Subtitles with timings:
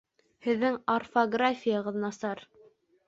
[0.45, 2.43] Һеҙҙең орфографияғыҙ насар